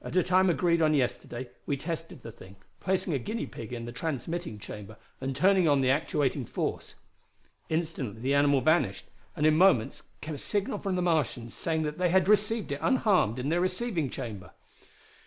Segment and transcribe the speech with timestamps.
[0.00, 3.84] At a time agreed on yesterday we tested the thing, placing a guinea pig in
[3.84, 6.94] the transmitting chamber and turning on the actuating force.
[7.68, 11.98] Instantly the animal vanished, and in moments came a signal from the Martians saying that
[11.98, 14.52] they had received it unharmed in their receiving chamber.